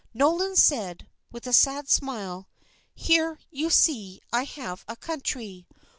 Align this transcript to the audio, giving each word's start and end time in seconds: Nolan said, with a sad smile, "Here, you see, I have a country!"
Nolan 0.15 0.55
said, 0.55 1.05
with 1.31 1.45
a 1.45 1.53
sad 1.53 1.87
smile, 1.87 2.49
"Here, 2.95 3.37
you 3.51 3.69
see, 3.69 4.19
I 4.33 4.45
have 4.45 4.83
a 4.87 4.95
country!" 4.95 5.67